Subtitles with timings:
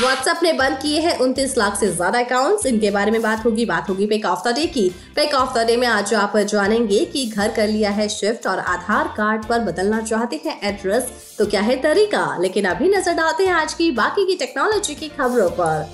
[0.00, 3.64] WhatsApp ने बंद किए हैं उनतीस लाख से ज़्यादा अकाउंट्स इनके बारे में बात होगी
[3.66, 7.04] बात होगी पेक ऑफ़ द डे की। पेक ऑफ़ द डे में आज आप जानेंगे
[7.04, 11.46] कि घर कर लिया है शिफ्ट और आधार कार्ड पर बदलना चाहते हैं एड्रेस तो
[11.46, 12.36] क्या है तरीका?
[12.40, 15.90] लेकिन अभी नज़र डालते हैं आज की, बाकी की टेक्नोलॉजी की खबरों पर।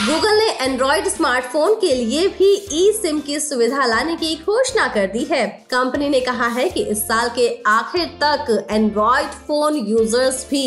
[0.00, 5.06] गूगल ने एंड्रॉइड स्मार्टफ़ोन के लिए भी ई सिम की सुविधा लाने की घोषणा कर
[5.06, 10.46] दी है। कंपनी ने कहा है कि इस साल के आखिर तक एंड्रॉइड फ़ोन यूज़र्स
[10.50, 10.66] भी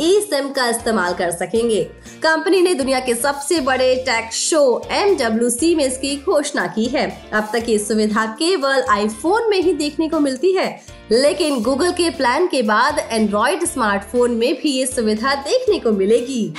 [0.00, 1.84] ई सिम का इस्तेमाल कर सकेंगे।
[2.22, 5.16] कंपनी ने दुनिया के सबसे बड़े टैक्स शो एम
[5.76, 10.20] में इसकी घोषणा की है। अब तक ये सुविधा केवल आईफोन में ही देखने को
[10.20, 15.78] मिलती है। लेकिन गूगल के प्लान के बाद एंड्रॉइड स्मार्टफ़ोन में भी ये सुविधा देखने
[15.78, 16.54] को मिलेगी।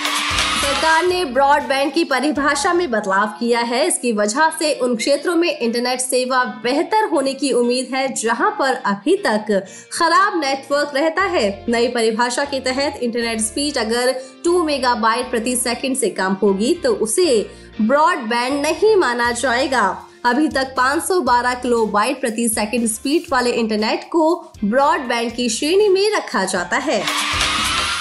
[0.66, 5.48] सरकार ने ब्रॉडबैंड की परिभाषा में बदलाव किया है। इसकी वजह से उन क्षेत्रों में
[5.50, 11.66] इंटरनेट सेवा बेहतर होने की उम्मीद है, जहाँ पर अभी तक खराब नेटवर्क रहता है।
[11.70, 14.14] नई परिभाषा के तहत इंटरनेट स्पीड अगर
[14.46, 17.30] 2 मेगाबाइट प्रति सेकंड से कम होगी तो उसे
[17.82, 19.88] ब्रॉडबैंड नहीं माना जाएगा।
[20.26, 26.46] अभी तक 512 किलोबाइट प्रति सेकंड स्पीड वाले इंटरनेट को ब्रॉडबैंड की श्रेणी में रखा
[26.46, 27.04] जाता है।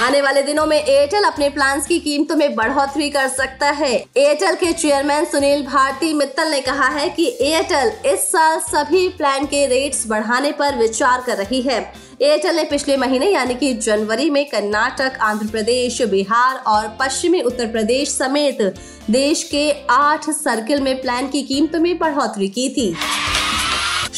[0.02, 4.54] आने वाले दिनों में एयरटेल अपने प्लान की कीमतों में बढ़ोतरी कर सकता है। एयरटेल
[4.54, 9.66] के चेयरमैन सुनील भारती मित्तल ने कहा है कि एयरटेल इस साल सभी प्लान के
[9.66, 11.78] रेट्स बढ़ाने पर विचार कर रही है।
[12.22, 17.66] एयरटेल ने पिछले महीने, यानी कि जनवरी में, कर्नाटक, आंध्र प्रदेश, बिहार और पश्चिमी उत्तर
[17.66, 18.62] प्रदेश समेत
[19.10, 22.94] देश के आठ सर्किल में प्लान की कीमतों में बढ़ोतरी की थी।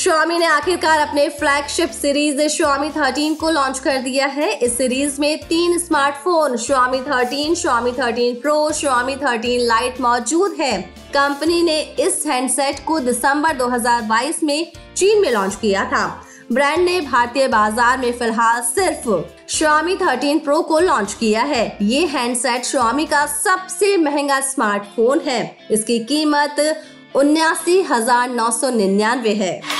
[0.06, 5.20] Xiaomi ने आखिरकार अपने फ्लैगशिप सीरीज़ Xiaomi 13 को लॉन्च कर दिया है। इस सीरीज़
[5.20, 10.80] में तीन smartphone Xiaomi 13, Xiaomi 13 Pro, Xiaomi 13 Lite मौजूद है।
[11.14, 16.06] कंपनी ने इस हैंडसेट को दिसंबर 2022 में चीन में लॉन्च किया था।
[16.52, 19.08] ब्रांड ने भारतीय बाज़ार में फ़िलहाल सिर्फ़
[19.48, 25.56] Xiaomi 13 Pro को लॉन्च किया है। ये हैंडसेट Xiaomi का सबसे महँगा स्मार्टफ़ोन है।
[25.70, 26.76] इसकी कीमत
[27.16, 29.75] उन्यासी हज़ार नौ सौ निन्यानवे है।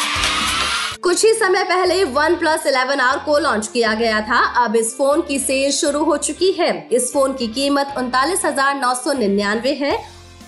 [1.07, 4.93] कुछ ही समय पहले वन प्लस इलेवन आर को लॉन्च किया गया था। अब इस
[4.97, 9.13] फ़ोन की सेल शुरू हो चुकी है। इस फ़ोन की कीमत उनतालीस हज़ार नौ सौ
[9.13, 9.93] निन्यानवे है।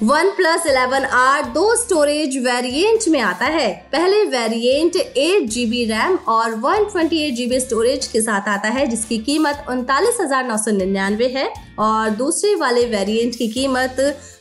[0.03, 6.19] वन प्लस इलेवन आर दो स्टोरेज वेरिएंट में आता है। पहले वेरिएंट एट जीबी रैम
[6.29, 10.57] और one twenty eight GB storage के साथ आता है, जिसकी कीमत उनतालीस हज़ार नौ
[10.57, 13.97] सौ निन्यानवे है और दूसरे वाले वेरिएंट की कीमत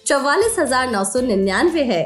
[0.07, 2.05] चौवालीस हज़ार नौ सौ निन्यानवे है।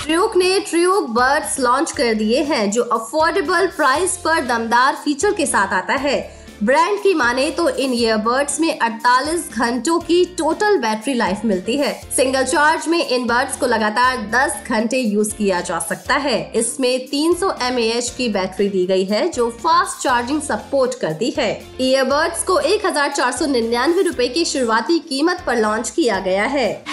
[0.00, 5.46] ट्रियोक ने ट्रियोक बर्ड्स लॉन्च कर दिए हैं, जो अफोर्डेबल प्राइस पर दमदार फीचर के
[5.46, 6.18] साथ आता है।
[6.62, 11.92] ब्रांड की माने तो इन ईयरबड्स में 48 घंटों की टोटल बैटरी लाइफ मिलती है।
[12.16, 17.06] सिंगल चार्ज में इन बर्ड्स को लगातार 10 घंटे यूज़ किया जा सकता है। इसमें
[17.06, 21.50] 300 सौ की बैटरी दी गई है, जो फास्ट चार्जिंग सपोर्ट करती है।
[21.80, 23.14] ईयरबड्स को एक हज़ार
[24.28, 26.84] की शुरुआती कीमत पर लॉन्च किया गया है।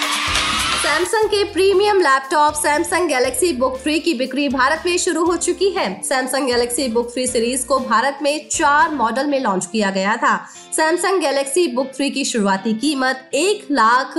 [0.88, 5.70] सैमसंग के premium laptop Samsung Galaxy Book three की बिक्री भारत में शुरू हो चुकी
[5.70, 10.16] है। Samsung Galaxy Book three series को भारत में चार मॉडल में लॉन्च किया गया
[10.18, 10.36] था।
[10.75, 14.18] सैमसंग गैलेक्सी बुक फ्री की शुरुआती कीमत एक लाख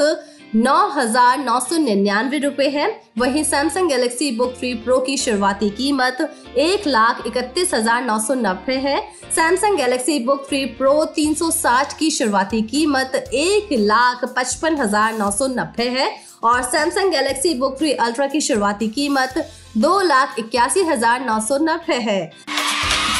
[0.56, 5.71] नौ हज़ार नौ सौ निन्यानवे रूपए है। वहीं Samsung Galaxy Book three Pro की शुरुआती
[5.73, 6.21] कीमत
[6.59, 9.00] एक लाख इकतीस हज़ार नौ सौ नब्बे है।
[9.31, 15.47] Samsung Galaxy Book three Pro 360 की शुरुआती कीमत एक लाख पचपन हज़ार नौ सौ
[15.50, 16.11] नब्बे है।
[16.43, 19.38] और Samsung Galaxy Book three Ultra की शुरुआती कीमत
[19.76, 22.31] दो लाख इक्यासी हज़ार नौ सौ नब्बे है।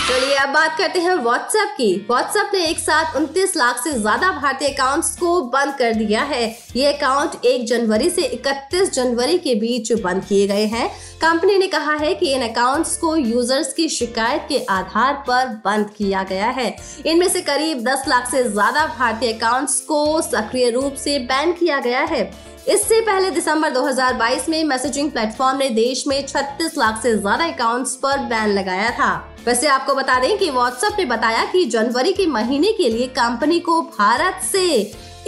[0.08, 4.30] चलिए अब बात करते हैं व्हाट्सएप की। व्हाट्सएप ने एक साथ 29 लाख से ज़्यादा
[4.32, 6.46] भारतीय अकाउंट्स को बंद कर दिया है।
[6.76, 10.88] ये अकाउंट 1 जनवरी से 31 जनवरी के बीच बंद किए गए हैं।
[11.22, 15.90] कंपनी ने कहा है कि इन अकाउंट्स को यूज़र्स की शिकायत के आधार पर बंद
[15.98, 16.74] किया गया है।
[17.06, 21.80] इनमें से करीब 10 लाख से ज़्यादा भारतीय अकाउंट्स को सक्रिय रूप से बैन किया
[21.80, 22.30] गया है।
[22.68, 27.94] इससे पहले दिसंबर 2022 में मैसेजिंग प्लेटफॉर्म ने देश में 36 लाख से ज़्यादा अकाउंट्स
[27.97, 29.15] पर बैन लगाया था।
[29.47, 33.60] वैसे आपको बता दें कि व्हाट्सएप ने बताया कि जनवरी के महीने के लिए कंपनी
[33.60, 34.66] को भारत से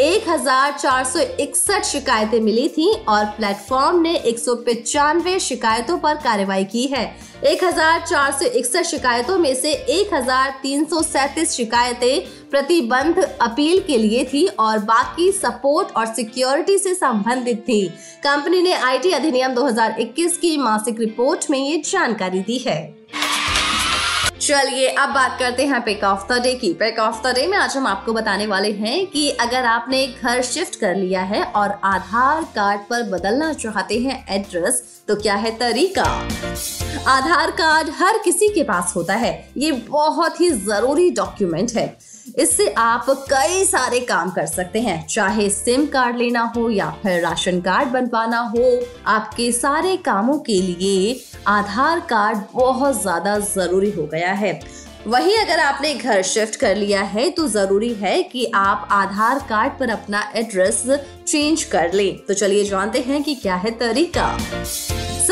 [0.00, 4.38] एक हज़ार चार सौ इकसठ शिकायतें मिली थीं और प्लेटफॉर्म ने एक
[5.40, 7.04] शिकायतों पर कार्रवाई की है।
[7.42, 12.20] एक हज़ार चार सौ इकसठ शिकायतों में से एक हज़ार तीन सौ सैंतीस शिकायतें
[12.50, 17.80] प्रतिबंध अपील के लिए थी और बाकी सपोर्ट और सिक्योरिटी से संबंधित थी।
[18.24, 22.80] कंपनी ने आईटी अधिनियम 2021 की मासिक रिपोर्ट में ये जानकारी दी है।
[24.50, 27.58] चलिए अब बात करते हैं पिक ऑफ़ द डे की। पिक ऑफ़ द डे में
[27.58, 31.80] आज हम आपको बताने वाले हैं कि अगर आपने घर शिफ्ट कर लिया है और
[31.84, 36.02] आधार कार्ड पर बदलना चाहते हैं एड्रेस तो क्या है तरीका?
[37.08, 41.98] आधार कार्ड हर किसी के पास होता है। ये बहुत ही ज़रूरी डॉक्यूमेंट है।
[42.38, 47.20] इससे आप कई सारे काम कर सकते हैं। चाहे सिम कार्ड लेना हो या फिर
[47.22, 54.06] राशन कार्ड बनवाना हो, आपके सारे कामों के लिए आधार कार्ड बहुत ज़्यादा ज़रूरी हो
[54.06, 54.60] गया है।
[55.06, 59.78] वहीं अगर आपने घर शिफ्ट कर लिया है तो ज़रूरी है कि आप आधार कार्ड
[59.78, 60.84] पर अपना एड्रेस
[61.26, 64.26] चेंज कर लें। तो चलिए जानते हैं कि क्या है तरीका।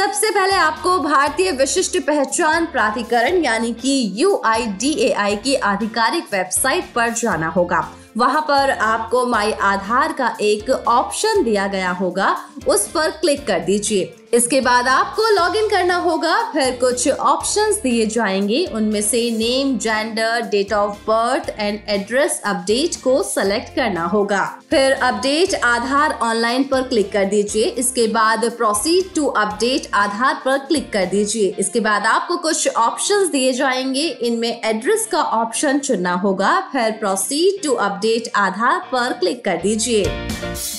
[0.08, 7.48] सबसे पहले आपको भारतीय विशिष्ट पहचान प्राधिकरण, यानी कि UIDAI की आधिकारिक वेबसाइट पर जाना
[7.48, 7.80] होगा।
[8.16, 12.28] वहाँ पर आपको माई आधार का एक ऑप्शन दिया गया होगा
[12.66, 18.06] उस पर क्लिक कर दीजिए। इसके बाद आपको लॉगिन करना होगा। फिर कुछ ऑप्शंस दिए
[18.06, 24.60] जाएँगे। उनमें से name, gender, date of birth and address update को सेलेक्ट करना होगा।
[24.70, 30.58] फिर अपडेट आधार ऑनलाइन पर क्लिक कर दीजिए। इसके बाद प्रोसीड टू अपडेट आधार पर
[30.58, 36.14] क्लिक कर दीजिए। इसके बाद आपको कुछ ऑप्शंस दिए जाएँगे। इनमें एड्रेस का ऑप्शन चुनना
[36.14, 40.04] होगा। फिर प्रोसीड टू अपडेट आधार पर क्लिक कर दीजिए।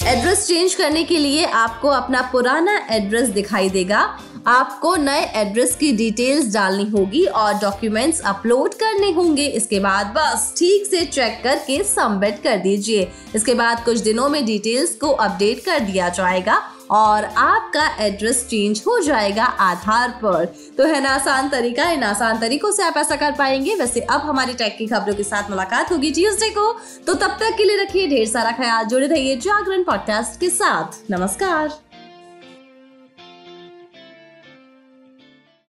[0.04, 4.00] एड्रेस चेंज करने के लिए आपको अपना पुराना एड्रेस दिखाई देगा।
[4.48, 10.54] आपको नए एड्रेस की डिटेल्स डालनी होगी और डॉक्यूमेंट्स अपलोड करने होंगे। इसके बाद बस
[10.58, 15.64] ठीक से चेक करके सबमिट कर दीजिए। इसके बाद कुछ दिनों में डिटेल्स को अपडेट
[15.66, 20.46] कर दिया जाएगा। और आपका एड्रेस चेंज हो जाएगा आधार पर।
[20.78, 24.22] तो है ना, आसान तरीका, इन आसान तरीकों से आप ऐसा कर पाएँगे। वैसे अब
[24.22, 26.74] हमारी टेक की खबरों के साथ मुलाकात होगी ट्यूजडे को।
[27.08, 31.12] तो तब तक के लिए रखिए ढेर सारा ख्याल, जुड़े रहिए जागरण पॉडकास्ट के साथ।
[31.12, 31.89] नमस्कार।